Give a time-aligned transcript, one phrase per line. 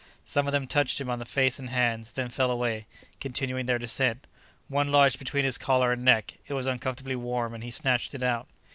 [0.25, 2.87] Some of them touched him on the face and hands, then fell away,
[3.19, 4.25] continuing their descent.
[4.67, 8.23] One lodged between his collar and neck; it was uncomfortably warm and he snatched it
[8.23, 8.47] out.